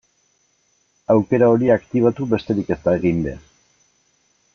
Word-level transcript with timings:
Aukera 1.15 1.49
hori 1.55 1.69
aktibatu 1.75 2.27
besterik 2.31 2.73
ez 2.77 2.79
da 2.87 2.95
egin 3.01 3.21
behar. 3.27 3.45